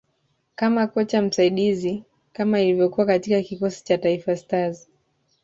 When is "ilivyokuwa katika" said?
2.61-3.41